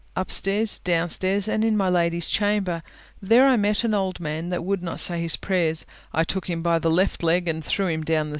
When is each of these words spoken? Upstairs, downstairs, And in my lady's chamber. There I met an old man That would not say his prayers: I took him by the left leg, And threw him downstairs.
Upstairs, 0.15 0.79
downstairs, 0.79 1.47
And 1.47 1.63
in 1.63 1.77
my 1.77 1.87
lady's 1.87 2.25
chamber. 2.25 2.81
There 3.21 3.45
I 3.47 3.55
met 3.55 3.83
an 3.83 3.93
old 3.93 4.19
man 4.19 4.49
That 4.49 4.63
would 4.63 4.81
not 4.81 4.99
say 4.99 5.21
his 5.21 5.35
prayers: 5.35 5.85
I 6.11 6.23
took 6.23 6.49
him 6.49 6.63
by 6.63 6.79
the 6.79 6.89
left 6.89 7.21
leg, 7.21 7.47
And 7.47 7.63
threw 7.63 7.85
him 7.85 8.03
downstairs. 8.03 8.29